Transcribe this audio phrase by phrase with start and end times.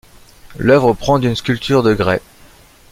[0.57, 2.23] L'œuvre prend d'une sculpture de grès.